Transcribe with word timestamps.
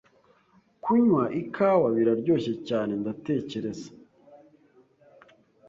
Kunywa 0.83 1.23
ikawa. 1.41 1.87
Biraryoshe 1.95 2.53
cyane, 2.67 2.91
ndatekereza. 3.01 3.89